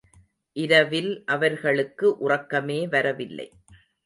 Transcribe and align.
இரவில் 0.55 1.23
அவர்களுக்கு 1.25 2.17
உறக்கமே 2.17 2.87
வரவில்லை. 2.87 3.47